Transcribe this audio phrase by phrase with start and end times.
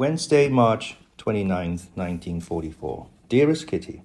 [0.00, 3.06] Wednesday, March 29th, 1944.
[3.28, 4.00] Dearest Kitty,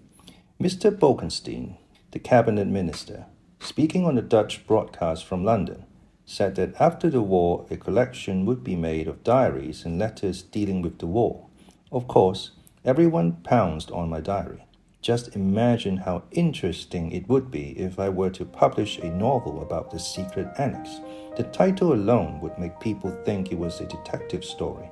[0.61, 0.91] Mr.
[0.91, 1.77] Bolkestein,
[2.11, 3.27] the cabinet minister,
[3.61, 5.85] speaking on a Dutch broadcast from London,
[6.25, 10.81] said that after the war a collection would be made of diaries and letters dealing
[10.81, 11.47] with the war.
[11.93, 12.51] Of course,
[12.83, 14.65] everyone pounced on my diary.
[15.01, 19.91] Just imagine how interesting it would be if I were to publish a novel about
[19.91, 20.99] the secret annex.
[21.37, 24.89] The title alone would make people think it was a detective story.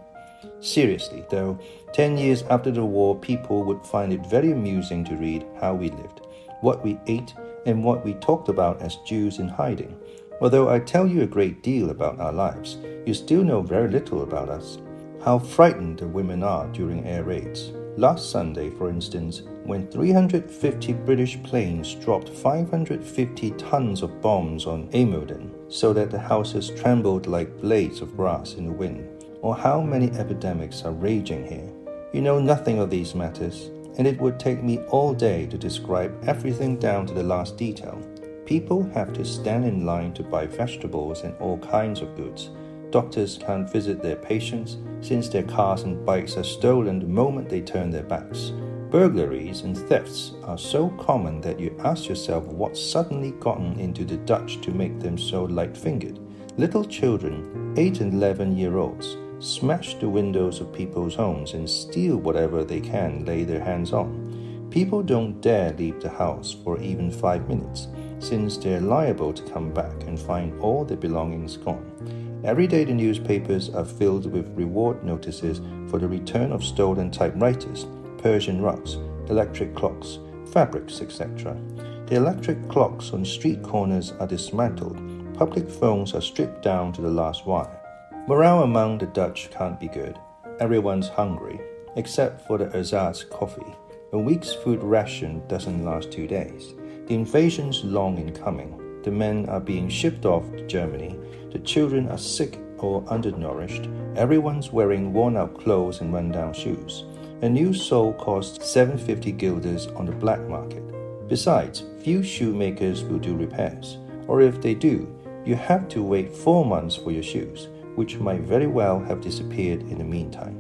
[0.64, 1.60] Seriously, though,
[1.92, 5.90] 10 years after the war, people would find it very amusing to read how we
[5.90, 6.22] lived,
[6.62, 7.34] what we ate,
[7.66, 9.94] and what we talked about as Jews in hiding.
[10.40, 14.24] Although I tell you a great deal about our lives, you still know very little
[14.24, 14.78] about us.
[15.22, 17.74] How frightened the women are during air raids.
[17.98, 25.50] Last Sunday, for instance, when 350 British planes dropped 550 tons of bombs on IJmuiden,
[25.68, 29.13] so that the houses trembled like blades of grass in the wind
[29.44, 31.70] or how many epidemics are raging here.
[32.14, 36.18] You know nothing of these matters, and it would take me all day to describe
[36.26, 38.02] everything down to the last detail.
[38.46, 42.52] People have to stand in line to buy vegetables and all kinds of goods.
[42.90, 47.62] Doctors can't visit their patients since their cars and bikes are stolen the moment they
[47.62, 48.54] turn their backs.
[48.92, 54.18] Burglaries and thefts are so common that you ask yourself what's suddenly gotten into the
[54.18, 56.20] Dutch to make them so light fingered.
[56.58, 62.16] Little children, 8 and 11 year olds, smash the windows of people's homes and steal
[62.16, 64.68] whatever they can lay their hands on.
[64.72, 69.74] People don't dare leave the house for even five minutes, since they're liable to come
[69.74, 72.42] back and find all their belongings gone.
[72.46, 77.86] Every day, the newspapers are filled with reward notices for the return of stolen typewriters,
[78.20, 78.96] Persian rugs,
[79.30, 80.20] electric clocks,
[80.54, 81.58] fabrics, etc.
[82.06, 84.98] The electric clocks on street corners are dismantled,
[85.38, 87.83] public phones are stripped down to the last wire.
[88.26, 90.18] Morale among the Dutch can't be good.
[90.62, 91.60] Everyone's hungry,
[91.98, 93.76] except for the ersatz coffee.
[94.14, 96.74] A week's food ration doesn't last two days.
[97.08, 99.02] The invasion's long in coming.
[99.04, 101.20] The men are being shipped off to Germany.
[101.52, 103.90] The children are sick or undernourished.
[104.16, 107.04] Everyone's wearing worn out clothes and run down shoes.
[107.42, 110.84] A new sole costs 750 guilders on the black market.
[111.28, 113.98] Besides, few shoemakers will do repairs,
[114.28, 118.42] or if they do, you have to wait four months for your shoes which might
[118.42, 120.56] very well have disappeared in the meantime.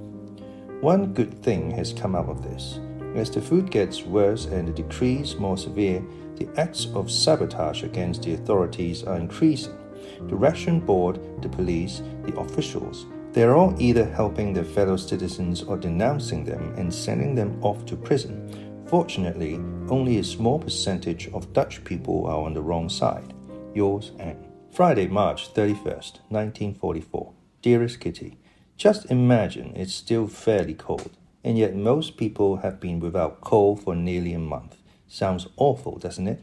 [0.81, 2.79] One good thing has come out of this.
[3.15, 6.03] As the food gets worse and the decrees more severe,
[6.35, 9.77] the acts of sabotage against the authorities are increasing.
[10.27, 15.63] The ration board, the police, the officials, they are all either helping their fellow citizens
[15.63, 18.83] or denouncing them and sending them off to prison.
[18.87, 19.55] Fortunately,
[19.89, 23.33] only a small percentage of Dutch people are on the wrong side.
[23.73, 24.52] Yours, Anne.
[24.73, 27.31] Friday, March 31st, 1944.
[27.61, 28.39] Dearest Kitty,
[28.75, 31.11] just imagine it's still fairly cold,
[31.43, 34.77] and yet most people have been without coal for nearly a month.
[35.07, 36.41] Sounds awful, doesn't it?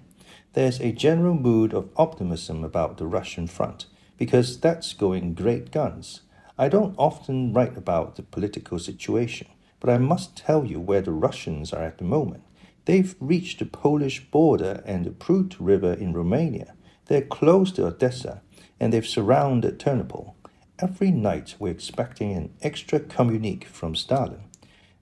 [0.52, 3.86] There's a general mood of optimism about the Russian front,
[4.16, 6.20] because that's going great guns.
[6.56, 9.48] I don't often write about the political situation,
[9.80, 12.44] but I must tell you where the Russians are at the moment.
[12.84, 16.74] They've reached the Polish border and the Prut River in Romania.
[17.10, 18.40] They're close to Odessa
[18.78, 20.34] and they've surrounded Ternopil.
[20.78, 24.44] Every night we're expecting an extra communique from Stalin.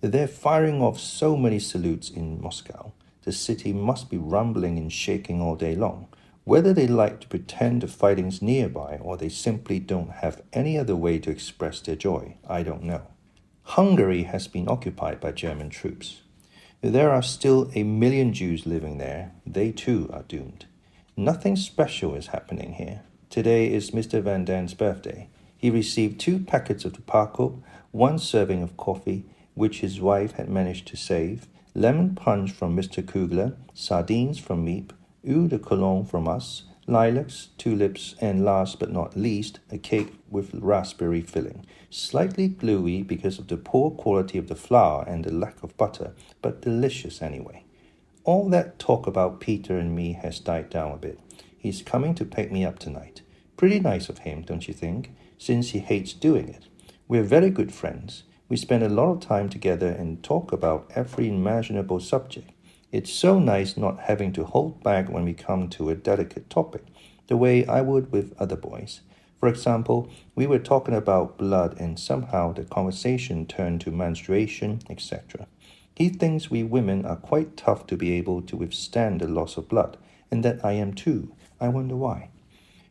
[0.00, 2.92] They're firing off so many salutes in Moscow.
[3.24, 6.08] The city must be rumbling and shaking all day long.
[6.44, 10.96] Whether they like to pretend the fighting's nearby or they simply don't have any other
[10.96, 13.02] way to express their joy, I don't know.
[13.64, 16.22] Hungary has been occupied by German troops.
[16.80, 19.32] There are still a million Jews living there.
[19.44, 20.64] They too are doomed.
[21.18, 23.00] Nothing special is happening here.
[23.28, 24.22] Today is Mr.
[24.22, 25.28] Van Daan's birthday.
[25.56, 29.24] He received two packets of tobacco, one serving of coffee,
[29.54, 33.04] which his wife had managed to save, lemon punch from Mr.
[33.04, 34.92] Kugler, sardines from Miep,
[35.28, 40.54] eau de cologne from us, lilacs, tulips, and last but not least, a cake with
[40.54, 41.66] raspberry filling.
[41.90, 46.12] Slightly gluey because of the poor quality of the flour and the lack of butter,
[46.40, 47.64] but delicious anyway.
[48.24, 51.18] All that talk about Peter and me has died down a bit.
[51.56, 53.22] He's coming to pick me up tonight.
[53.56, 55.12] Pretty nice of him, don't you think?
[55.38, 56.66] Since he hates doing it.
[57.08, 58.24] We're very good friends.
[58.48, 62.50] We spend a lot of time together and talk about every imaginable subject.
[62.90, 66.84] It's so nice not having to hold back when we come to a delicate topic,
[67.26, 69.00] the way I would with other boys.
[69.38, 75.46] For example, we were talking about blood and somehow the conversation turned to menstruation, etc.
[75.98, 79.68] He thinks we women are quite tough to be able to withstand the loss of
[79.68, 79.96] blood,
[80.30, 81.34] and that I am too.
[81.60, 82.30] I wonder why.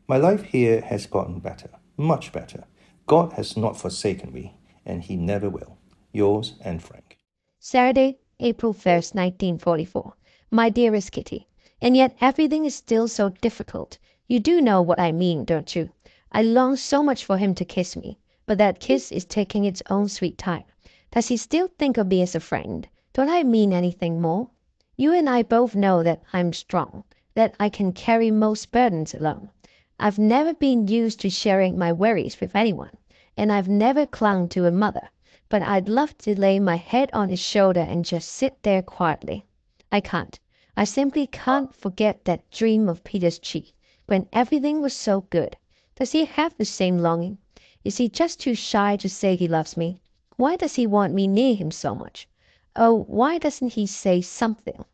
[0.10, 2.66] My life here has gotten better, much better.
[3.06, 5.78] God has not forsaken me, and He never will.
[6.12, 7.18] Yours, Anne Frank.
[7.62, 10.14] Saturday, April 1st, 1944.
[10.52, 11.48] My dearest Kitty,
[11.82, 13.98] and yet everything is still so difficult.
[14.28, 15.92] You do know what I mean, don't you?
[16.34, 19.82] I long so much for him to kiss me, but that kiss is taking its
[19.90, 20.66] own sweet time.
[21.12, 22.86] Does he still think of me as a friend?
[23.18, 24.52] Don't I mean anything more?
[24.96, 27.04] You and I both know that I'm strong,
[27.34, 29.50] that I can carry most burdens alone.
[30.00, 32.96] I've never been used to sharing my worries with anyone,
[33.36, 35.10] and I've never clung to a mother,
[35.50, 39.48] but I'd love to lay my head on his shoulder and just sit there quietly.
[39.92, 40.40] I can't.
[40.76, 43.74] I simply can't forget that dream of Peter's cheek,
[44.06, 45.58] when everything was so good.
[45.96, 47.40] Does he have the same longing?
[47.84, 50.02] Is he just too shy to say he loves me?
[50.36, 52.28] Why does he want me near him so much?
[52.80, 54.86] Oh, why doesn't he say something?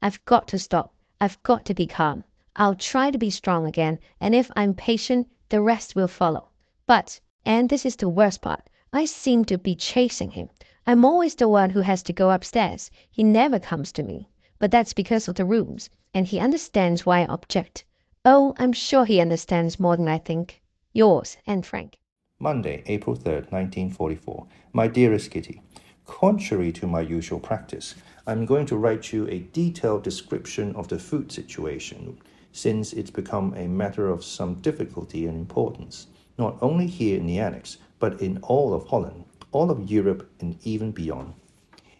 [0.00, 0.94] I've got to stop.
[1.20, 2.22] I've got to be calm.
[2.54, 6.50] I'll try to be strong again, and if I'm patient, the rest will follow.
[6.86, 10.50] But, and this is the worst part, I seem to be chasing him.
[10.86, 12.92] I'm always the one who has to go upstairs.
[13.10, 14.28] He never comes to me.
[14.60, 17.84] But that's because of the rooms, and he understands why I object.
[18.24, 20.62] Oh, I'm sure he understands more than I think.
[20.92, 21.98] Yours, Anne Frank.
[22.38, 24.46] Monday, April 3rd, 1944.
[24.72, 25.60] My dearest Kitty,
[26.06, 27.96] Contrary to my usual practice,
[28.28, 32.18] I'm going to write you a detailed description of the food situation,
[32.52, 36.06] since it's become a matter of some difficulty and importance,
[36.38, 40.56] not only here in the Annex, but in all of Holland, all of Europe, and
[40.62, 41.34] even beyond.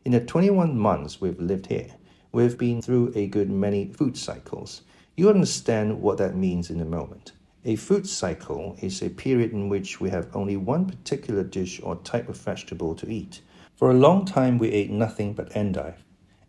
[0.05, 1.91] In the 21 months we've lived here,
[2.31, 4.83] we've been through a good many food cycles.
[5.17, 7.33] You understand what that means in a moment.
[7.65, 11.97] A food cycle is a period in which we have only one particular dish or
[11.97, 13.41] type of vegetable to eat.
[13.77, 16.03] For a long time, we ate nothing but endive.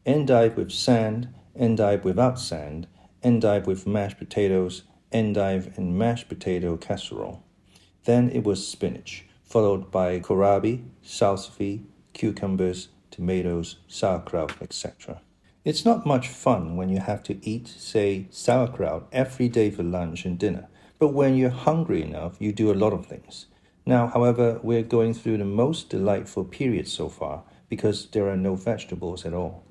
[0.06, 1.28] Endive with sand,
[1.60, 2.88] endive without sand,
[3.22, 7.44] endive with mashed potatoes, endive and mashed potato casserole.
[8.06, 11.84] Then it was spinach, followed by kohlrabi, salsify,
[12.14, 15.20] cucumbers, tomatoes, sauerkraut, etc.
[15.66, 20.24] It's not much fun when you have to eat, say, sauerkraut every day for lunch
[20.24, 23.48] and dinner, but when you're hungry enough, you do a lot of things.
[23.88, 28.56] Now, however, we're going through the most delightful period so far because there are no
[28.56, 29.64] vegetables at all.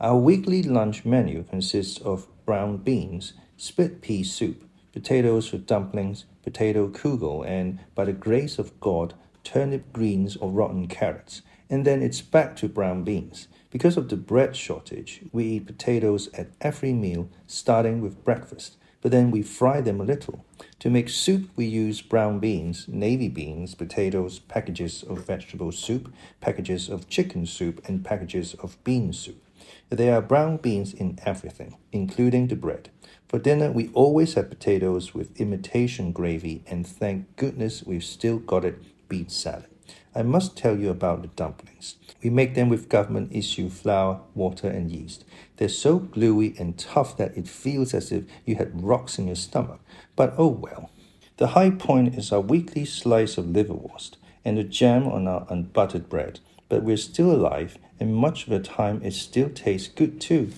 [0.00, 4.64] Our weekly lunch menu consists of brown beans, split pea soup,
[4.94, 9.12] potatoes for dumplings, potato kugel, and, by the grace of God,
[9.44, 11.42] turnip greens or rotten carrots.
[11.68, 13.46] And then it's back to brown beans.
[13.70, 19.10] Because of the bread shortage, we eat potatoes at every meal, starting with breakfast but
[19.10, 20.44] then we fry them a little.
[20.80, 26.88] To make soup, we use brown beans, navy beans, potatoes, packages of vegetable soup, packages
[26.88, 29.42] of chicken soup, and packages of bean soup.
[29.88, 32.90] There are brown beans in everything, including the bread.
[33.28, 38.64] For dinner, we always have potatoes with imitation gravy, and thank goodness we've still got
[38.64, 39.66] it beet salad.
[40.12, 41.94] I must tell you about the dumplings.
[42.22, 45.24] We make them with government issue flour, water, and yeast.
[45.56, 49.36] They're so gluey and tough that it feels as if you had rocks in your
[49.36, 49.80] stomach.
[50.16, 50.90] But oh well.
[51.36, 56.08] The high point is our weekly slice of liverwurst and the jam on our unbuttered
[56.08, 56.40] bread.
[56.68, 60.52] But we're still alive, and much of the time it still tastes good too.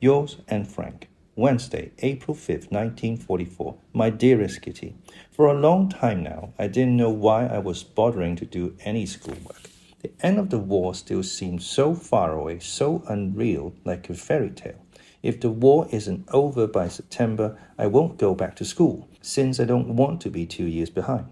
[0.00, 1.08] Yours Anne Frank.
[1.34, 3.74] Wednesday, April 5th, 1944.
[3.94, 4.94] My dearest Kitty,
[5.30, 9.06] for a long time now, I didn't know why I was bothering to do any
[9.06, 9.70] schoolwork.
[10.02, 14.50] The end of the war still seemed so far away, so unreal, like a fairy
[14.50, 14.84] tale.
[15.22, 19.64] If the war isn't over by September, I won't go back to school, since I
[19.64, 21.28] don't want to be two years behind.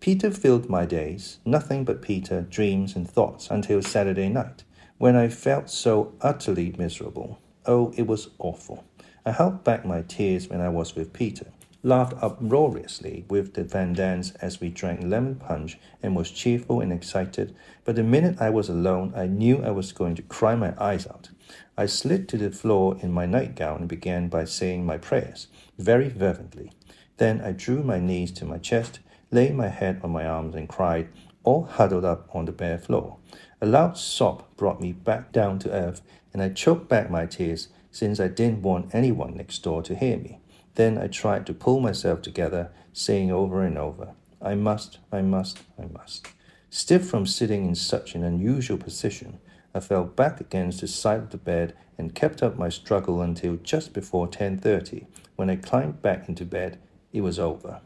[0.00, 4.64] Peter filled my days, nothing but Peter, dreams, and thoughts until Saturday night,
[4.96, 7.38] when I felt so utterly miserable.
[7.66, 8.84] Oh, it was awful.
[9.24, 11.46] I held back my tears when I was with Peter,
[11.84, 16.92] laughed uproariously with the Van Daans as we drank lemon punch and was cheerful and
[16.92, 20.74] excited, but the minute I was alone, I knew I was going to cry my
[20.76, 21.30] eyes out.
[21.78, 25.46] I slid to the floor in my nightgown and began by saying my prayers,
[25.78, 26.72] very fervently.
[27.18, 28.98] Then I drew my knees to my chest,
[29.30, 31.08] laid my head on my arms, and cried,
[31.44, 33.18] all huddled up on the bare floor.
[33.60, 36.02] A loud sob brought me back down to earth,
[36.32, 40.16] and I choked back my tears since I didn't want anyone next door to hear
[40.16, 40.40] me.
[40.74, 45.60] Then I tried to pull myself together, saying over and over, I must, I must,
[45.78, 46.26] I must.
[46.70, 49.38] Stiff from sitting in such an unusual position,
[49.74, 53.56] I fell back against the side of the bed and kept up my struggle until
[53.56, 55.06] just before 10:30.
[55.36, 56.78] When I climbed back into bed,
[57.12, 57.80] it was over.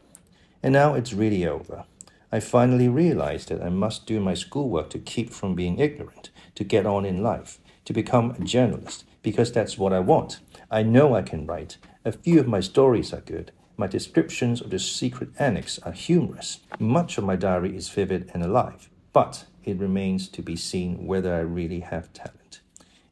[0.63, 1.85] And now it's really over.
[2.31, 6.63] I finally realized that I must do my schoolwork to keep from being ignorant, to
[6.63, 10.39] get on in life, to become a journalist, because that's what I want.
[10.69, 11.77] I know I can write.
[12.05, 13.51] A few of my stories are good.
[13.75, 16.59] My descriptions of the secret annex are humorous.
[16.79, 18.89] Much of my diary is vivid and alive.
[19.13, 22.61] But it remains to be seen whether I really have talent.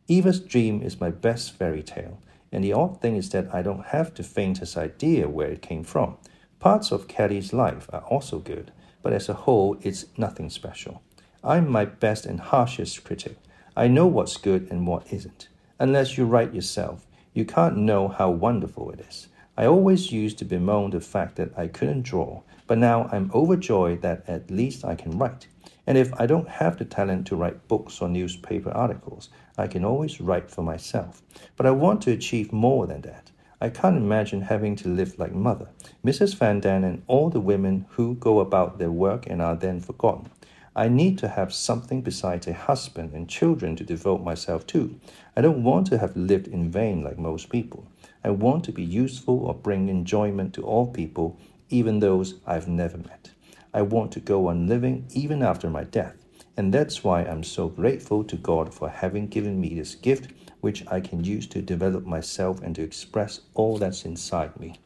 [0.08, 2.22] Eva's Dream is my best fairy tale,
[2.52, 5.84] and the odd thing is that I don't have the faintest idea where it came
[5.84, 6.18] from.
[6.60, 8.72] Parts of Caddy's life are also good,
[9.02, 11.02] but as a whole, it's nothing special.
[11.44, 13.38] I'm my best and harshest critic.
[13.76, 15.48] I know what's good and what isn't.
[15.78, 19.28] Unless you write yourself, you can't know how wonderful it is.
[19.58, 24.02] I always used to bemoan the fact that I couldn't draw, but now I'm overjoyed
[24.02, 25.48] that at least I can write.
[25.86, 29.84] And if I don't have the talent to write books or newspaper articles, I can
[29.84, 31.22] always write for myself.
[31.58, 33.32] But I want to achieve more than that.
[33.60, 35.70] I can't imagine having to live like mother,
[36.06, 36.36] Mrs.
[36.36, 40.30] Van Daan, and all the women who go about their work and are then forgotten.
[40.78, 45.00] I need to have something besides a husband and children to devote myself to.
[45.38, 47.88] I don't want to have lived in vain like most people.
[48.26, 51.40] I want to be useful or bring enjoyment to all people,
[51.70, 53.32] even those I've never met.
[53.74, 56.16] I want to go on living even after my death.
[56.58, 60.86] And that's why I'm so grateful to God for having given me this gift, which
[60.88, 64.80] I can use to develop myself and to express all that's inside me.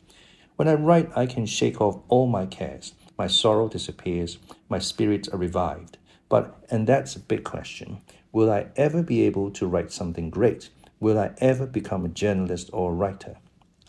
[0.55, 2.93] When I write, I can shake off all my cares.
[3.19, 5.97] My sorrow disappears, my spirits are revived.
[6.29, 7.99] But, and that's a big question,
[8.31, 10.69] will I ever be able to write something great?
[11.01, 13.35] Will I ever become a journalist or a writer?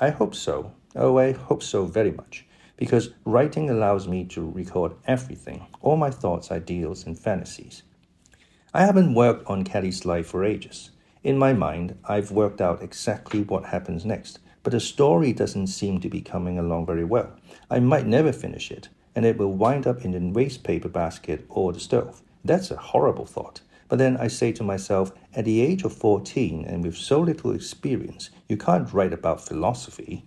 [0.01, 0.73] I hope so.
[0.97, 2.45] Oh, I hope so very much
[2.77, 7.85] because writing allows me to record everything, all my thoughts, ideals, and fantasies.
[8.75, 10.91] I haven't worked on Caddy's life for ages.
[11.23, 16.01] In my mind, I've worked out exactly what happens next, but the story doesn't seem
[16.01, 17.37] to be coming along very well.
[17.71, 18.89] I might never finish it,
[19.21, 22.23] and it will wind up in the waste paper basket or the stove.
[22.43, 23.61] That's a horrible thought.
[23.87, 27.55] But then I say to myself, at the age of 14 and with so little
[27.55, 30.25] experience, you can't write about philosophy.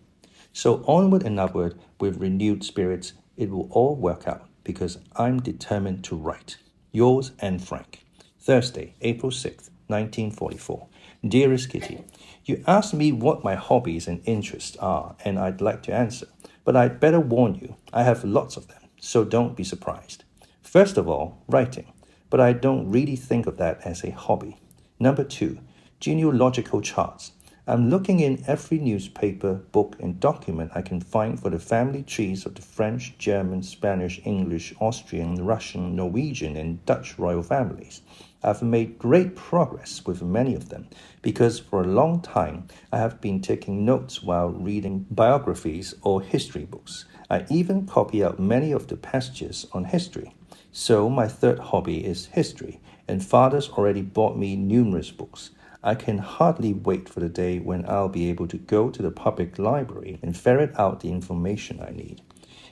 [0.51, 6.03] So onward and upward with renewed spirits, it will all work out because I'm determined
[6.03, 6.57] to write.
[6.91, 8.05] Yours Anne Frank.
[8.39, 10.87] Thursday, April 6th, 1944.
[11.27, 12.03] Dearest Kitty,
[12.45, 16.27] you asked me what my hobbies and interests are, and I'd like to answer,
[16.63, 20.23] but I'd better warn you, I have lots of them, so don't be surprised.
[20.61, 21.91] First of all, writing,
[22.29, 24.57] but I don't really think of that as a hobby.
[24.97, 25.59] Number two,
[25.99, 27.33] genealogical charts.
[27.67, 32.45] I'm looking in every newspaper, book, and document I can find for the family trees
[32.45, 38.01] of the French, German, Spanish, English, Austrian, Russian, Norwegian, and Dutch royal families.
[38.41, 40.87] I've made great progress with many of them
[41.21, 46.65] because for a long time I have been taking notes while reading biographies or history
[46.65, 47.05] books.
[47.33, 50.35] I even copy out many of the passages on history.
[50.71, 55.49] So, my third hobby is history, and father's already bought me numerous books.
[55.83, 59.09] I can hardly wait for the day when I'll be able to go to the
[59.09, 62.21] public library and ferret out the information I need.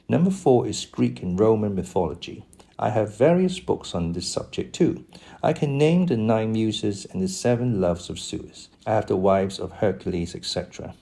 [0.07, 2.45] Number four is Greek and Roman mythology.
[2.77, 5.05] I have various books on this subject too.
[5.41, 8.69] I can name the nine muses and the seven loves of Zeus.
[8.85, 10.93] I have the wives of Hercules, etc.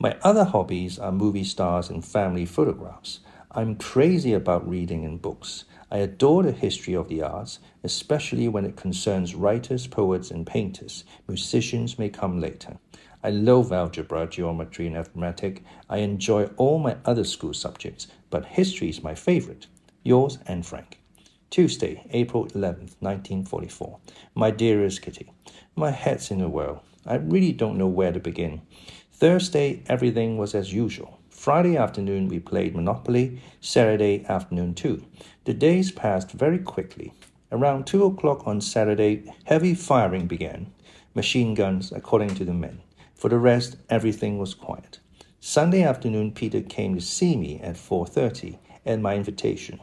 [0.00, 3.18] My other hobbies are movie stars and family photographs.
[3.50, 5.64] I'm crazy about reading and books.
[5.90, 11.02] I adore the history of the arts, especially when it concerns writers, poets, and painters.
[11.26, 12.78] Musicians may come later.
[13.24, 15.64] I love algebra, geometry, and arithmetic.
[15.90, 19.66] I enjoy all my other school subjects, but history is my favorite.
[20.04, 21.00] Yours Anne Frank.
[21.50, 23.98] Tuesday, April 11th, 1944.
[24.36, 25.32] My dearest Kitty,
[25.74, 26.84] my head's in a whirl.
[27.04, 28.60] I really don't know where to begin.
[29.18, 31.18] Thursday, everything was as usual.
[31.28, 33.42] Friday afternoon, we played Monopoly.
[33.60, 35.04] Saturday afternoon, too.
[35.44, 37.12] The days passed very quickly.
[37.50, 40.72] Around two o'clock on Saturday, heavy firing began.
[41.16, 42.80] Machine guns, according to the men.
[43.16, 45.00] For the rest, everything was quiet.
[45.40, 49.80] Sunday afternoon, Peter came to see me at 4.30 at my invitation.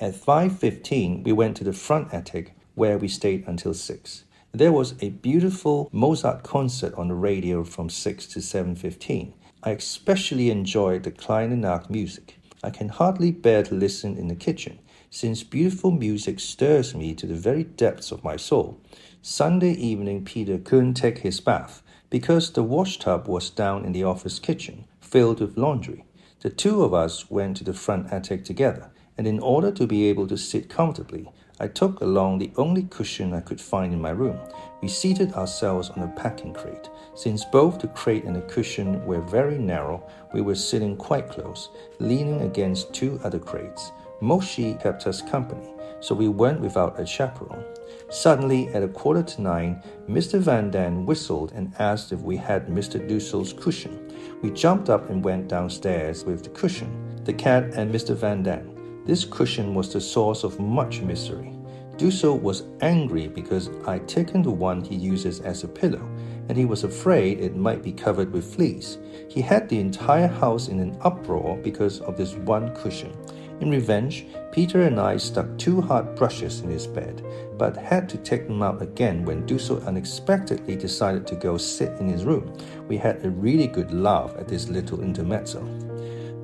[0.00, 4.24] At 5.15, we went to the front attic where we stayed until 6.
[4.54, 9.32] There was a beautiful Mozart concert on the radio from 6 to 7.15.
[9.62, 12.34] I especially enjoyed the Kleine Nachtmusik.
[12.62, 14.78] I can hardly bear to listen in the kitchen,
[15.08, 18.78] since beautiful music stirs me to the very depths of my soul.
[19.22, 24.38] Sunday evening, Peter couldn't take his bath because the washtub was down in the office
[24.38, 26.04] kitchen, filled with laundry.
[26.40, 30.04] The two of us went to the front attic together, and in order to be
[30.10, 31.30] able to sit comfortably,
[31.62, 34.36] I took along the only cushion I could find in my room.
[34.82, 36.90] We seated ourselves on a packing crate.
[37.14, 40.04] Since both the crate and the cushion were very narrow,
[40.34, 41.68] we were sitting quite close,
[42.00, 43.92] leaning against two other crates.
[44.20, 47.64] Mouschi kept us company, so we went without a chaperone.
[48.10, 50.40] Suddenly, at a quarter to nine, Mr.
[50.40, 52.98] Van Daan whistled and asked if we had Mr.
[53.08, 54.12] Dussel's cushion.
[54.42, 58.16] We jumped up and went downstairs with the cushion, the cat, and Mr.
[58.16, 58.71] Van Daan.
[59.04, 61.52] This cushion was the source of much misery.
[61.96, 66.08] Dussel was angry because I'd taken the one he uses as a pillow,
[66.48, 68.98] and he was afraid it might be covered with fleas.
[69.28, 73.12] He had the entire house in an uproar because of this one cushion.
[73.60, 77.24] In revenge, Peter and I stuck two hard brushes in his bed,
[77.58, 82.08] but had to take them out again when Dussel unexpectedly decided to go sit in
[82.08, 82.52] his room.
[82.88, 85.62] We had a really good laugh at this little intermezzo.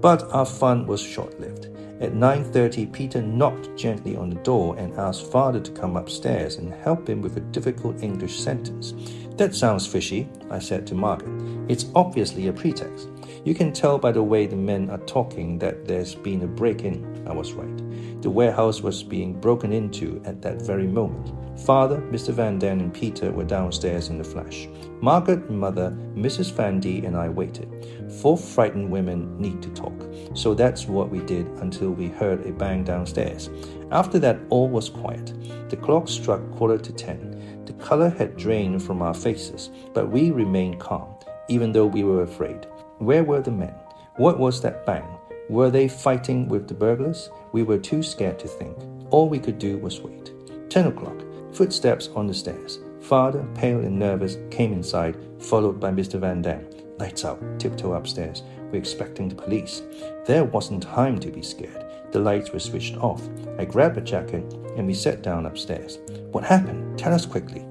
[0.00, 1.68] But our fun was short-lived.
[2.00, 6.72] At 9:30, Peter knocked gently on the door and asked father to come upstairs and
[6.72, 8.94] help him with a difficult English sentence.
[9.36, 11.30] That sounds fishy, I said to Margot.
[11.68, 13.08] It's obviously a pretext.
[13.44, 16.84] You can tell by the way the men are talking that there's been a break
[16.84, 17.04] in.
[17.26, 18.22] I was right.
[18.22, 21.32] The warehouse was being broken into at that very moment.
[21.60, 22.32] Father, Mr.
[22.32, 24.68] Van Daan, and Peter were downstairs in the flash.
[25.00, 26.52] Margot, mother, Mrs.
[26.52, 27.97] Van D, and I waited.
[28.10, 29.92] Four frightened women need to talk,
[30.34, 33.50] so that's what we did until we heard a bang downstairs.
[33.92, 35.32] After that, all was quiet.
[35.68, 37.64] The clock struck quarter to ten.
[37.66, 41.14] The color had drained from our faces, but we remained calm,
[41.48, 42.66] even though we were afraid.
[42.98, 43.74] Where were the men?
[44.16, 45.06] What was that bang?
[45.48, 47.30] Were they fighting with the burglars?
[47.52, 48.76] We were too scared to think.
[49.10, 50.32] All we could do was wait.
[50.70, 51.16] Ten o'clock.
[51.52, 52.78] Footsteps on the stairs.
[53.00, 56.18] Father, pale and nervous, came inside, followed by Mr.
[56.20, 56.66] Van Daan.
[56.98, 58.42] Lights out, tiptoe upstairs.
[58.70, 59.82] We're expecting the police.
[60.26, 61.84] There wasn't time to be scared.
[62.10, 63.22] The lights were switched off.
[63.58, 65.98] I grabbed a jacket and we sat down upstairs.
[66.32, 66.98] What happened?
[66.98, 67.64] Tell us quickly.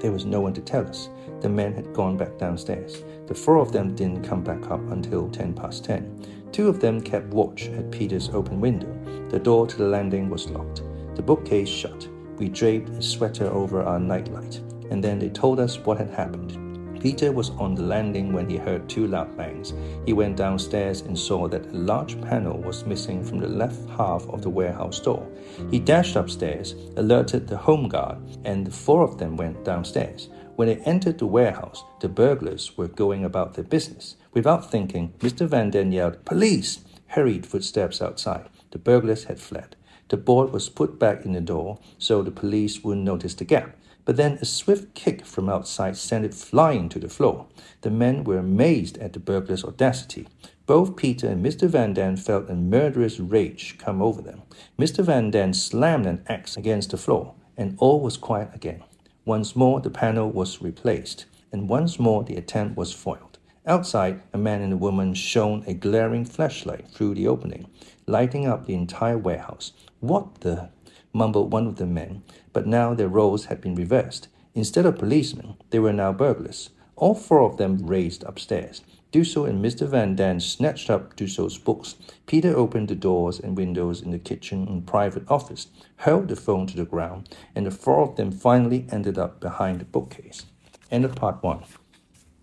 [0.00, 1.08] There was no one to tell us.
[1.40, 3.02] The men had gone back downstairs.
[3.26, 6.24] The four of them didn't come back up until ten past ten.
[6.52, 8.92] Two of them kept watch at Peter's open window.
[9.28, 10.82] The door to the landing was locked.
[11.14, 12.08] The bookcase shut.
[12.36, 14.56] We draped a sweater over our nightlight,
[14.90, 16.58] and then they told us what had happened.
[17.02, 19.74] Peter was on the landing when he heard two loud bangs.
[20.06, 24.24] He went downstairs and saw that a large panel was missing from the left half
[24.28, 25.28] of the warehouse door.
[25.72, 30.28] He dashed upstairs, alerted the home guard, and the four of them went downstairs.
[30.54, 34.14] When they entered the warehouse, the burglars were going about their business.
[34.32, 35.48] Without thinking, Mr.
[35.48, 36.84] Van Daan yelled, Police!
[37.08, 38.48] Hurried footsteps outside.
[38.70, 39.74] The burglars had fled.
[40.08, 43.76] The board was put back in the door so the police wouldn't notice the gap.
[44.04, 47.46] But then a swift kick from outside sent it flying to the floor.
[47.82, 50.26] The men were amazed at the burglar's audacity.
[50.66, 51.68] Both Peter and Mr.
[51.68, 54.42] Van Daan felt a murderous rage come over them.
[54.78, 55.04] Mr.
[55.04, 58.82] Van Daan slammed an axe against the floor, and all was quiet again.
[59.24, 63.38] Once more, the panel was replaced, and once more the attempt was foiled.
[63.66, 67.68] Outside, a man and a woman shone a glaring flashlight through the opening,
[68.08, 69.72] lighting up the entire warehouse.
[70.00, 70.70] What the?
[71.12, 74.28] mumbled one of the men, but now their roles had been reversed.
[74.54, 76.70] Instead of policemen, they were now burglars.
[76.96, 78.82] All four of them raced upstairs.
[79.12, 79.86] Dussel and Mr.
[79.86, 81.96] Van Daan snatched up Dussel's books.
[82.26, 86.66] Peter opened the doors and windows in the kitchen and private office, hurled the phone
[86.68, 90.46] to the ground, and the four of them finally ended up behind the bookcase.
[90.90, 91.64] End of part one.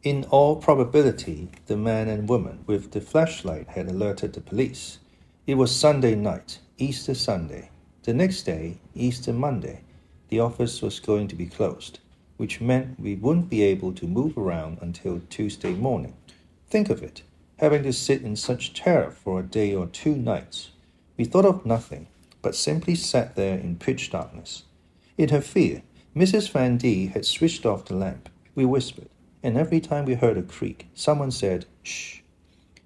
[0.04, 5.00] In all probability, the man and woman with the flashlight had alerted the police.
[5.48, 7.72] It was Sunday night, Easter Sunday.
[8.04, 9.82] The next day, Easter Monday,
[10.30, 12.00] the office was going to be closed,
[12.38, 16.16] which meant we wouldn't be able to move around until Tuesday morning.
[16.70, 17.24] Think of it,
[17.58, 20.72] having to sit in such terror for a day or two nights.
[21.18, 22.08] We thought of nothing,
[22.42, 24.64] but simply sat there in pitch darkness.
[25.18, 25.82] In her fear,
[26.16, 26.50] Mrs.
[26.52, 28.30] Van D had switched off the lamp.
[28.56, 29.10] We whispered,
[29.44, 32.20] and every time we heard a creak, someone said, Shh.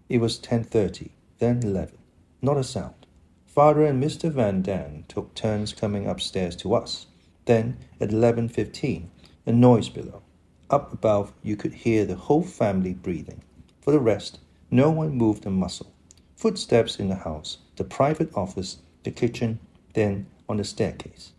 [0.09, 1.97] It was 10.30, then 11.
[2.41, 3.05] Not a sound.
[3.45, 4.31] Father and Mr.
[4.31, 7.05] Van Daan took turns coming upstairs to us.
[7.45, 9.07] Then, at 11.15,
[9.45, 10.21] a noise below.
[10.69, 13.41] Up above, you could hear the whole family breathing.
[13.81, 14.39] For the rest,
[14.71, 15.91] no one moved a muscle.
[16.35, 19.59] Footsteps in the house, the private office, the kitchen,
[19.93, 21.31] then on the staircase.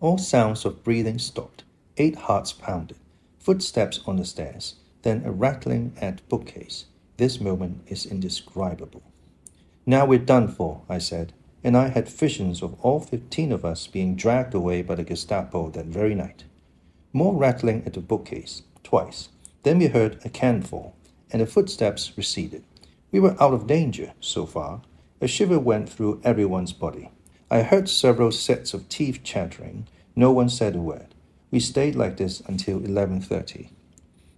[0.00, 1.64] All sounds of breathing stopped.
[1.96, 2.96] Eight hearts pounded.
[3.38, 6.86] Footsteps on the stairs, then a rattling at bookcase.
[7.16, 9.02] This moment is indescribable.
[9.86, 11.32] Now we're done for, I said,
[11.64, 15.70] and I had visions of all fifteen of us being dragged away by the Gestapo
[15.70, 16.44] that very night.
[17.12, 19.30] More rattling at the bookcase, twice.
[19.64, 20.94] Then we heard a can fall
[21.34, 22.62] and the footsteps receded.
[23.10, 24.82] We were out of danger so far.
[25.20, 27.10] A shiver went through everyone's body.
[27.50, 29.88] I heard several sets of teeth chattering.
[30.14, 31.12] No one said a word.
[31.50, 33.70] We stayed like this until 11:30.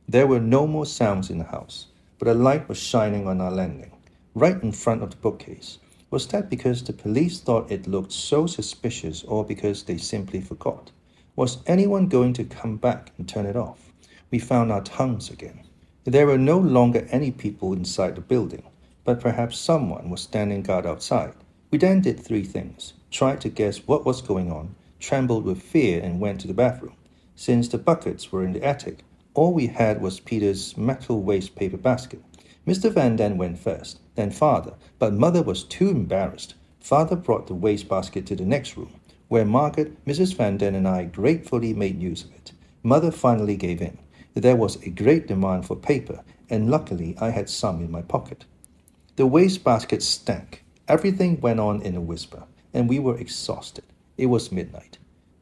[0.08, 3.50] There were no more sounds in the house, but a light was shining on our
[3.50, 3.92] landing,
[4.34, 5.78] right in front of the bookcase.
[6.16, 10.90] Was that because the police thought it looked so suspicious or because they simply forgot?
[11.36, 13.92] Was anyone going to come back and turn it off?
[14.30, 15.60] We found our tongues again.
[16.04, 18.62] There were no longer any people inside the building,
[19.04, 21.34] but perhaps someone was standing guard outside.
[21.70, 26.02] We then did three things tried to guess what was going on, trembled with fear,
[26.02, 26.96] and went to the bathroom.
[27.34, 29.00] Since the buckets were in the attic,
[29.34, 32.22] all we had was Peter's metal waste paper basket.
[32.66, 32.90] Mr.
[32.92, 36.54] Van Daan went first, then father, but mother was too embarrassed.
[36.80, 38.92] Father brought the waste basket to the next room,
[39.28, 40.34] where Margot, Mrs.
[40.34, 42.50] Van Den, and I gratefully made use of it.
[42.82, 43.98] Mother finally gave in.
[44.34, 48.44] There was a great demand for paper, and luckily I had some in my pocket.
[49.14, 50.64] The waste basket stank.
[50.88, 53.84] Everything went on in a whisper, and we were exhausted.
[54.18, 54.98] It was midnight.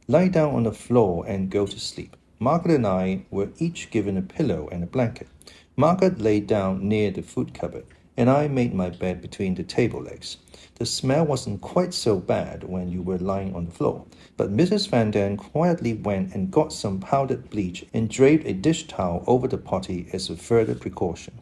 [0.08, 2.16] Lie down on the floor and go to sleep.
[2.38, 5.28] Margot and I were each given a pillow and a blanket.
[5.76, 7.84] Margot lay down near the food cupboard,
[8.16, 10.37] and I made my bed between the table legs.
[10.76, 14.04] The smell wasn't quite so bad when you were lying on the floor,
[14.37, 14.88] but Mrs.
[14.88, 19.48] Van Daan quietly went and got some powdered bleach and draped a dish towel over
[19.48, 21.40] the potty as a further precaution.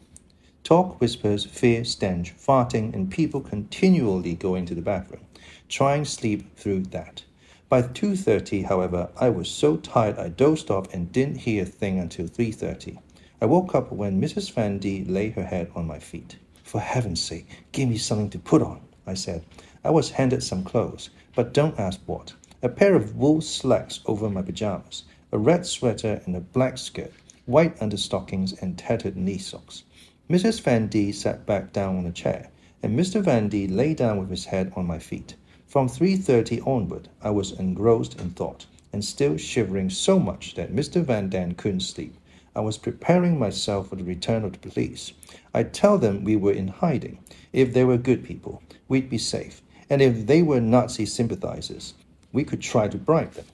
[0.63, 5.25] Talk, whispers, fear, stench, farting, and people continually going to the bathroom.
[5.69, 7.23] Try and sleep through that.
[7.69, 11.99] By 2.30, however, I was so tired I dozed off and didn't hear a thing
[11.99, 12.97] until 3.30.
[13.41, 14.51] I woke up when Mrs.
[14.51, 16.37] Van D lay her head on my feet.
[16.63, 19.43] For heaven's sake, give me something to put on, I said.
[19.83, 22.33] I was handed some clothes, but don't ask what.
[22.61, 27.11] A pair of wool slacks over my pajamas, a red sweater and a black skirt,
[27.45, 29.83] white understockings and tattered knee socks.
[30.29, 30.61] Mrs.
[30.61, 32.49] Van D sat back down on a chair,
[32.81, 33.21] and Mr.
[33.21, 35.35] Van D lay down with his head on my feet.
[35.67, 41.03] From 3.30 onward, I was engrossed in thought, and still shivering so much that Mr.
[41.03, 42.15] Van Daan couldn't sleep.
[42.55, 45.13] I was preparing myself for the return of the police.
[45.53, 47.17] I'd tell them we were in hiding.
[47.51, 49.61] If they were good people, we'd be safe.
[49.89, 51.95] And if they were Nazi sympathizers,
[52.31, 53.45] we could try to bribe them.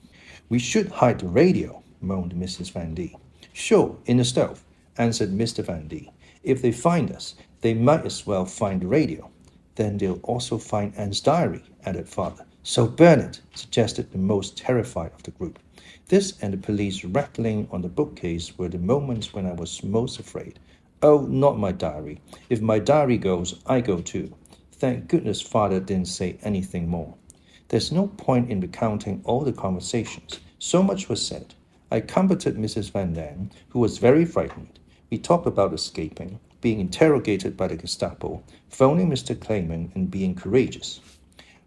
[0.50, 2.72] We should hide the radio, moaned Mrs.
[2.72, 3.16] Van D.
[3.52, 4.64] Sure, in the stove,
[4.98, 5.64] answered Mr.
[5.64, 6.10] Van D.
[6.42, 9.30] If they find us, they might as well find the radio.
[9.76, 12.44] Then they'll also find Anne's diary, added father.
[12.62, 15.58] So burn it, suggested the most terrified of the group.
[16.10, 20.18] This and the police rattling on the bookcase were the moments when I was most
[20.18, 20.58] afraid.
[21.02, 22.20] Oh, not my diary.
[22.48, 24.34] If my diary goes, I go too.
[24.72, 27.14] Thank goodness father didn't say anything more.
[27.68, 30.40] There's no point in recounting all the conversations.
[30.58, 31.54] So much was said.
[31.92, 32.90] I comforted Mrs.
[32.90, 34.80] Van Daan, who was very frightened.
[35.10, 39.38] We talked about escaping, being interrogated by the Gestapo, phoning Mr.
[39.38, 41.00] Kleiman, and being courageous.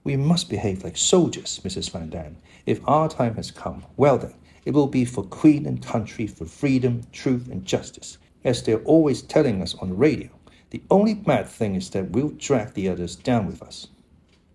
[0.06, 1.90] We must behave like soldiers, Mrs.
[1.92, 2.36] Van Daan.
[2.66, 4.34] If our time has come, well then,
[4.66, 9.22] it will be for Queen and country, for freedom, truth, and justice, as they're always
[9.22, 10.30] telling us on the radio.
[10.72, 13.88] The only bad thing is that we'll drag the others down with us.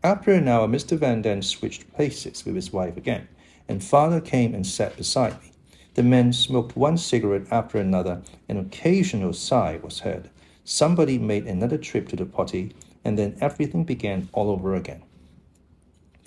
[0.04, 0.98] After an hour, Mr.
[0.98, 3.28] Van Daan switched places with his wife again,
[3.68, 5.52] and father came and sat beside me.
[5.94, 8.22] The men smoked one cigarette after another.
[8.48, 10.28] An occasional sigh was heard.
[10.62, 15.02] Somebody made another trip to the potty, and then everything began all over again.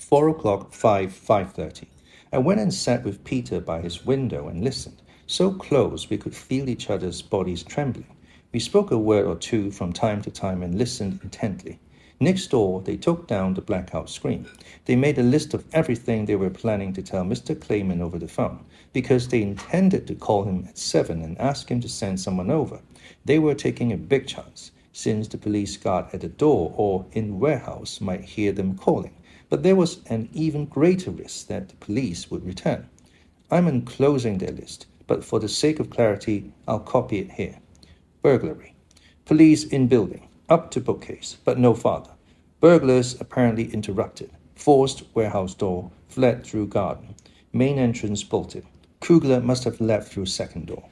[0.10, 1.88] Four o'clock, five, five thirty.
[2.34, 6.36] I went and sat with Peter by his window and listened, so close we could
[6.36, 8.08] feel each other's bodies trembling.
[8.52, 11.80] We spoke a word or two from time to time and listened intently.
[12.20, 14.48] Next door, they took down the blackout screen.
[14.86, 17.58] They made a list of everything they were planning to tell Mr.
[17.58, 21.80] Kleiman over the phone, because they intended to call him at 7 and ask him
[21.80, 22.82] to send someone over.
[23.24, 27.40] They were taking a big chance, since the police guard at the door or in
[27.40, 29.14] warehouse might hear them calling.
[29.52, 32.88] But there was an even greater risk that the police would return.
[33.52, 37.60] I'm enclosing their list, but for the sake of clarity, I'll copy it here.
[38.22, 38.76] Burglary.
[39.26, 42.12] Police in building up to bookcase, but no farther.
[42.62, 44.32] Burglars apparently interrupted.
[44.56, 47.14] Forced warehouse door, fled through garden.
[47.52, 48.66] Main entrance bolted.
[49.02, 50.88] Kugler must have left through second door.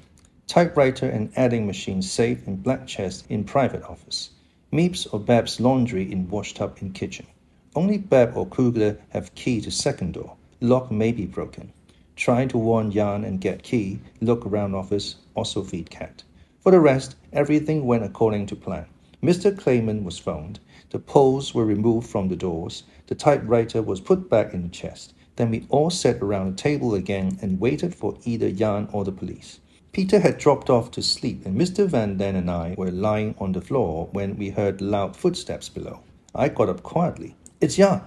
[0.48, 4.32] Typewriter and adding machine safe in black chest in private office.
[4.70, 7.26] Miep's or Bep's laundry in washtub in kitchen.
[7.76, 10.36] Only Bep or Kugler have key to second door.
[10.60, 11.72] Lock may be broken.
[12.16, 14.00] Try to warn Jan and get key.
[14.22, 15.18] Look around office.
[15.36, 16.24] Also feed cat.
[16.62, 18.88] For the rest, everything went according to plan.
[19.22, 19.56] Mr.
[19.56, 20.60] Kleiman was phoned.
[20.90, 22.84] The poles were removed from the doors.
[23.06, 25.14] The typewriter was put back in the chest.
[25.36, 29.12] Then we all sat around the table again and waited for either Jan or the
[29.12, 29.60] police.
[29.92, 31.88] Peter had dropped off to sleep, and Mr.
[31.88, 36.00] Van Den and I were lying on the floor when we heard loud footsteps below.
[36.34, 37.36] I got up quietly.
[37.62, 38.04] It's Jan.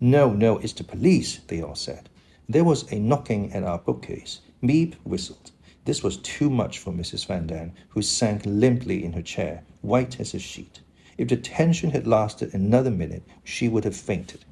[0.00, 2.10] No, no, it's the police, they all said.
[2.46, 4.40] There was a knocking at our bookcase.
[4.62, 5.50] Miep whistled.
[5.86, 7.24] This was too much for Mrs.
[7.24, 10.80] Van Daan, who sank limply in her chair, white as a sheet.
[11.16, 14.44] If the tension had lasted another minute, she would have fainted.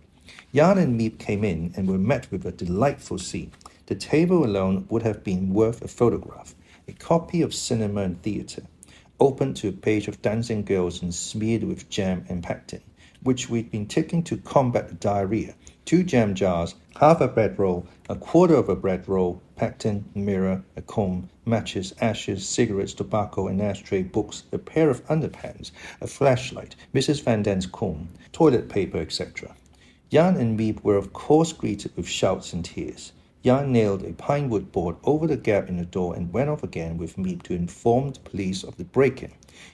[0.55, 3.53] Jan and Miep came in and were met with a delightful scene.
[3.87, 6.55] The table alone would have been worth a photograph,
[6.89, 8.63] a copy of cinema and theatre,
[9.21, 12.81] open to a page of dancing girls and smeared with jam and pectin,
[13.23, 15.55] which we'd been taking to combat the diarrhea,
[15.85, 20.63] two jam jars, half a bread roll, a quarter of a bread roll, pectin, mirror,
[20.77, 26.77] a comb, matches, ashes, cigarettes, tobacco, an ashtray, books, a pair of underpants, a flashlight,
[26.95, 27.23] Mrs.
[27.23, 29.55] Van Daan's comb, toilet paper, etc.
[30.11, 33.13] Jan and Miep were of course greeted with shouts and tears.
[33.43, 36.63] Jan nailed a pine wood board over the gap in the door and went off
[36.63, 39.33] again with Miep to inform the police of the break-in.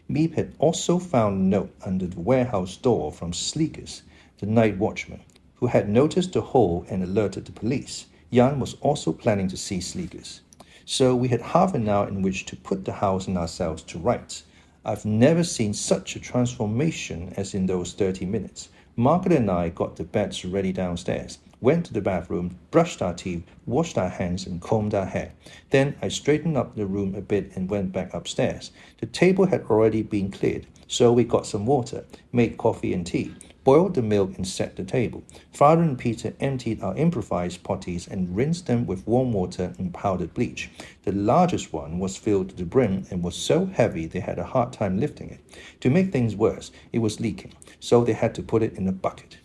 [0.09, 4.03] Miep had also found a note under the warehouse door from Sleegers,
[4.39, 5.19] the night watchman,
[5.57, 8.07] who had noticed the hole and alerted the police.
[8.33, 10.43] Jan was also planning to see Sleegers.
[10.85, 13.99] So we had half an hour in which to put the house and ourselves to
[13.99, 14.45] rights.
[14.85, 18.69] I've never seen such a transformation as in those 30 minutes.
[18.95, 23.43] Margot and I got the beds ready downstairs went to the bathroom, brushed our teeth,
[23.65, 25.33] washed our hands, and combed our hair.
[25.71, 28.71] Then I straightened up the room a bit and went back upstairs.
[28.99, 33.35] The table had already been cleared, so we got some water, made coffee and tea,
[33.65, 35.25] boiled the milk, and set the table.
[35.53, 40.35] Father and Peter emptied our improvised potties and rinsed them with warm water and powdered
[40.35, 40.71] bleach.
[41.05, 44.45] The largest one was filled to the brim and was so heavy they had a
[44.45, 45.41] hard time lifting it.
[45.81, 48.93] To make things worse, it was leaking, so they had to put it in a
[48.93, 49.39] bucket.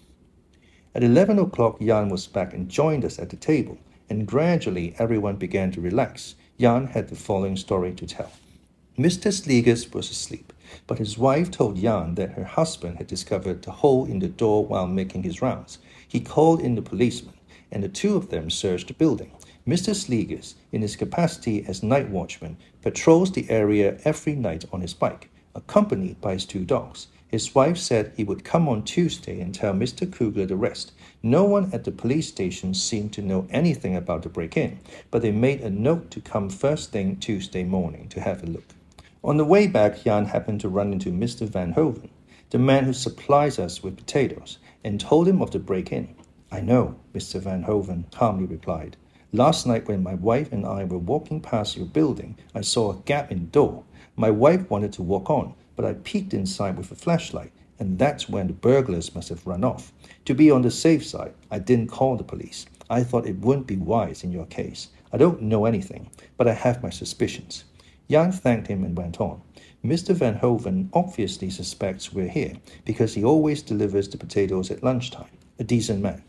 [0.93, 3.77] At 11 o'clock, Jan was back and joined us at the table,
[4.09, 6.35] and gradually everyone began to relax.
[6.59, 8.33] Jan had the following story to tell.
[8.97, 9.31] Mr.
[9.31, 10.51] Sleegers was asleep,
[10.87, 14.65] but his wife told Jan that her husband had discovered the hole in the door
[14.65, 15.79] while making his rounds.
[16.05, 17.35] He called in the policeman,
[17.71, 19.31] and the two of them searched the building.
[19.65, 19.95] Mr.
[19.95, 25.29] Sleegers, in his capacity as night watchman, patrols the area every night on his bike,
[25.55, 27.07] accompanied by his two dogs.
[27.31, 30.11] His wife said he would come on Tuesday and tell Mr.
[30.11, 30.91] Kugler the rest.
[31.23, 35.21] No one at the police station seemed to know anything about the break in, but
[35.21, 38.75] they made a note to come first thing Tuesday morning to have a look.
[39.23, 41.47] On the way back, Jan happened to run into Mr.
[41.47, 42.09] Van Hoven,
[42.49, 46.13] the man who supplies us with potatoes, and told him of the break in.
[46.51, 47.39] I know, Mr.
[47.39, 48.97] Van Hoven calmly replied.
[49.31, 53.01] Last night, when my wife and I were walking past your building, I saw a
[53.03, 53.85] gap in the door.
[54.17, 58.29] My wife wanted to walk on, but I peeked inside with a flashlight, and that's
[58.29, 59.91] when the burglars must have run off.
[60.25, 62.65] To be on the safe side, I didn't call the police.
[62.89, 64.89] I thought it wouldn't be wise in your case.
[65.13, 67.63] I don't know anything, but I have my suspicions.
[68.09, 69.41] Jan thanked him and went on.
[69.83, 70.13] Mr.
[70.13, 72.53] Van Hoven obviously suspects we're here
[72.85, 75.31] because he always delivers the potatoes at lunchtime.
[75.57, 76.21] A decent man.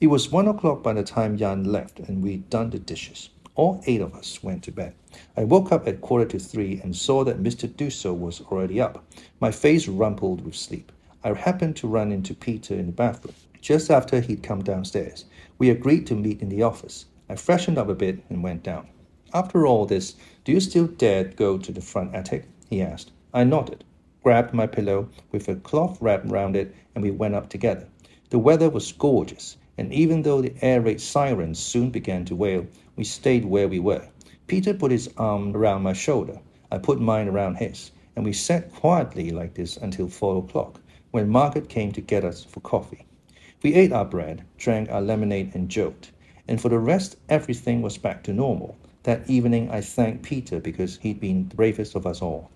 [0.00, 3.30] It was one o'clock by the time Jan left and we'd done the dishes.
[3.58, 4.94] All eight of us went to bed.
[5.36, 7.68] I woke up at quarter to three and saw that Mr.
[7.68, 9.04] Dussel was already up.
[9.40, 10.92] My face rumpled with sleep.
[11.24, 15.24] I happened to run into Peter in the bathroom just after he'd come downstairs.
[15.58, 17.06] We agreed to meet in the office.
[17.28, 18.86] I freshened up a bit and went down.
[19.34, 22.44] After all this, do you still dare go to the front attic?
[22.70, 23.10] he asked.
[23.34, 23.82] I nodded,
[24.22, 27.88] grabbed my pillow with a cloth wrapped round it, and we went up together.
[28.30, 32.66] The weather was gorgeous, and even though the air raid sirens soon began to wail,
[32.96, 34.06] we stayed where we were.
[34.48, 36.40] Peter put his arm around my shoulder.
[36.70, 40.80] I put mine around his, and we sat quietly like this until four o'clock,
[41.12, 43.06] when Margot came to get us for coffee.
[43.62, 46.10] We ate our bread, drank our lemonade, and joked.
[46.48, 48.76] And for the rest, everything was back to normal.
[49.04, 52.50] That evening, I thanked Peter because he'd been the bravest of us all.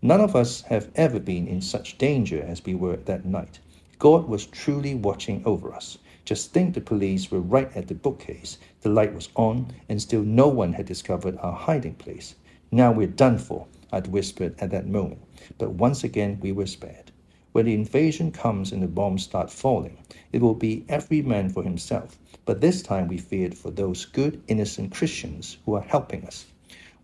[0.00, 3.60] None of us have ever been in such danger as we were that night.
[3.98, 5.98] God was truly watching over us.
[6.24, 8.58] Just think the police were right at the bookcase.
[8.82, 12.36] The light was on, and still no one had discovered our hiding place.
[12.70, 15.20] Now we're done for, I'd whispered at that moment.
[15.58, 17.10] But once again we were spared.
[17.52, 19.98] When the invasion comes and the bombs start falling,
[20.32, 22.18] it will be every man for himself.
[22.44, 26.46] But this time we feared for those good, innocent Christians who are helping us.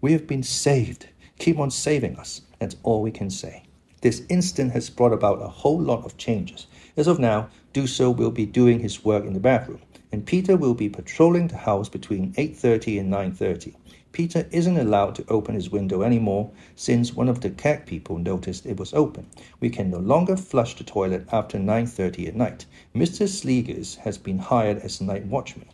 [0.00, 1.06] We have been saved.
[1.38, 2.42] Keep on saving us.
[2.60, 3.64] That's all we can say.
[4.00, 6.66] This instant has brought about a whole lot of changes.
[6.96, 10.74] As of now, Dussel will be doing his work in the bathroom, and Peter will
[10.74, 13.74] be patrolling the house between 8.30 and 9.30.
[14.10, 18.64] Peter isn't allowed to open his window anymore since one of the cat people noticed
[18.64, 19.26] it was open.
[19.60, 22.66] We can no longer flush the toilet after 9.30 at night.
[22.94, 23.28] Mr.
[23.28, 25.66] Sleegers has been hired as night watchman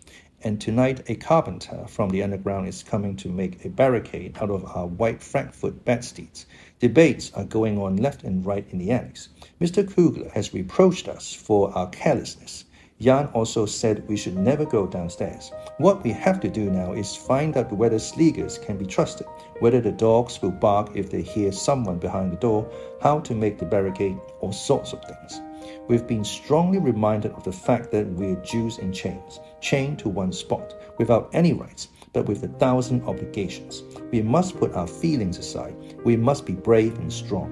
[0.44, 4.62] and tonight a carpenter from the underground is coming to make a barricade out of
[4.76, 6.44] our white Frankfurt bedsteads.
[6.80, 9.30] Debates are going on left and right in the annex.
[9.64, 9.82] Mr.
[9.94, 12.66] Kugler has reproached us for our carelessness.
[13.00, 15.52] Jan also said we should never go downstairs.
[15.78, 19.26] What we have to do now is find out whether Sleegers can be trusted,
[19.60, 23.58] whether the dogs will bark if they hear someone behind the door, how to make
[23.58, 25.40] the barricade, all sorts of things.
[25.88, 30.34] We've been strongly reminded of the fact that we're Jews in chains, chained to one
[30.34, 33.82] spot, without any rights, but with a thousand obligations.
[34.12, 35.74] We must put our feelings aside.
[36.04, 37.50] We must be brave and strong.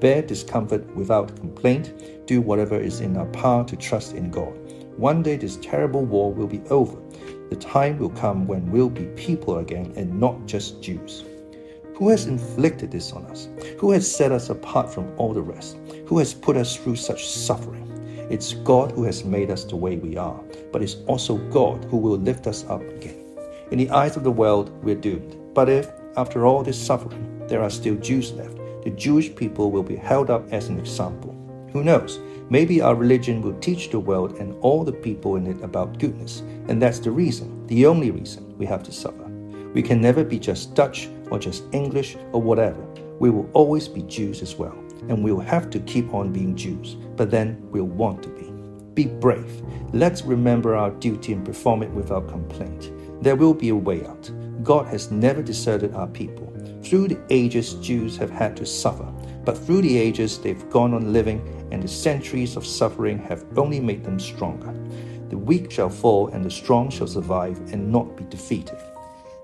[0.00, 2.26] Bear discomfort without complaint.
[2.26, 4.52] Do whatever is in our power to trust in God.
[4.96, 6.96] One day this terrible war will be over.
[7.50, 11.24] The time will come when we'll be people again and not just Jews.
[11.96, 13.48] Who has inflicted this on us?
[13.78, 15.78] Who has set us apart from all the rest?
[16.06, 17.84] Who has put us through such suffering?
[18.30, 20.40] It's God who has made us the way we are,
[20.72, 23.20] but it's also God who will lift us up again.
[23.70, 25.36] In the eyes of the world, we're doomed.
[25.54, 29.82] But if, after all this suffering, there are still Jews left, the Jewish people will
[29.82, 31.34] be held up as an example.
[31.72, 32.20] Who knows?
[32.50, 36.40] Maybe our religion will teach the world and all the people in it about goodness,
[36.68, 39.24] and that's the reason, the only reason, we have to suffer.
[39.72, 42.80] We can never be just Dutch or just English or whatever.
[43.18, 46.94] We will always be Jews as well, and we'll have to keep on being Jews,
[47.16, 48.52] but then we'll want to be.
[48.94, 49.62] Be brave.
[49.92, 52.92] Let's remember our duty and perform it without complaint.
[53.22, 54.30] There will be a way out.
[54.62, 56.53] God has never deserted our people.
[56.84, 59.10] Through the ages, Jews have had to suffer,
[59.44, 61.40] but through the ages, they've gone on living,
[61.72, 64.74] and the centuries of suffering have only made them stronger.
[65.30, 68.78] The weak shall fall, and the strong shall survive and not be defeated.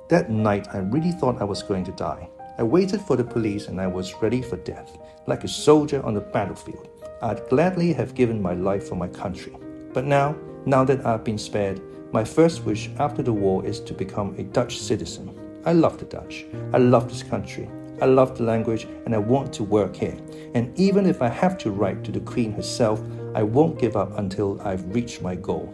[0.09, 2.29] That night, I really thought I was going to die.
[2.59, 4.98] I waited for the police and I was ready for death.
[5.26, 6.88] Like a soldier on the battlefield,
[7.22, 9.57] I'd gladly have given my life for my country.
[9.94, 11.81] But now, now that I've been spared,
[12.12, 15.39] my first wish after the war is to become a Dutch citizen.
[15.64, 16.46] I love the Dutch.
[16.73, 17.68] I love this country.
[18.01, 20.16] I love the language and I want to work here.
[20.55, 23.03] And even if I have to write to the Queen herself,
[23.35, 25.73] I won't give up until I've reached my goal.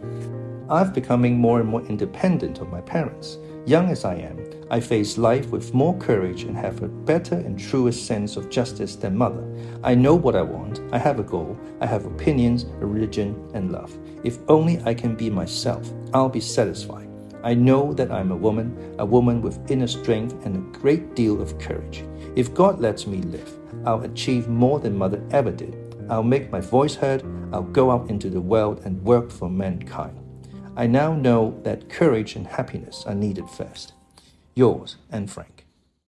[0.69, 3.37] I've becoming more and more independent of my parents.
[3.65, 4.37] Young as I am,
[4.69, 8.97] I face life with more courage and have a better and truer sense of justice
[8.97, 9.45] than mother.
[9.81, 13.71] I know what I want, I have a goal, I have opinions, a religion, and
[13.71, 13.97] love.
[14.25, 17.06] If only I can be myself, I'll be satisfied.
[17.43, 21.41] I know that I'm a woman, a woman with inner strength and a great deal
[21.41, 22.03] of courage.
[22.35, 25.75] If God lets me live, I'll achieve more than mother ever did.
[26.09, 30.19] I'll make my voice heard, I'll go out into the world and work for mankind.
[30.75, 33.93] I now know that courage and happiness are needed first.
[34.55, 35.56] Yours, Anne Frank.